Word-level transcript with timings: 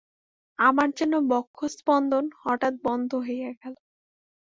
আমার 0.59 0.87
যেন 0.97 1.13
বক্ষঃস্পন্দন 1.31 2.25
হঠাৎ 2.41 2.73
বন্ধ 2.83 3.11
হইয়া 3.25 3.51
গেল। 3.61 3.73